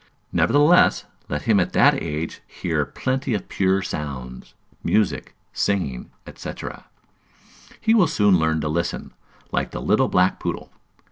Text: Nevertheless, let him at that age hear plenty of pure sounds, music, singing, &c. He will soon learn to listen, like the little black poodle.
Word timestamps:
Nevertheless, 0.31 1.05
let 1.29 1.43
him 1.43 1.59
at 1.59 1.73
that 1.73 1.93
age 2.01 2.41
hear 2.47 2.87
plenty 2.87 3.35
of 3.35 3.47
pure 3.47 3.83
sounds, 3.83 4.55
music, 4.83 5.35
singing, 5.53 6.09
&c. 6.33 6.53
He 7.79 7.93
will 7.93 8.07
soon 8.07 8.39
learn 8.39 8.61
to 8.61 8.67
listen, 8.67 9.13
like 9.51 9.69
the 9.69 9.79
little 9.79 10.07
black 10.07 10.39
poodle. 10.39 10.71